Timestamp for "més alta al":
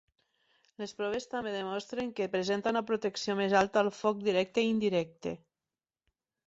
3.43-3.93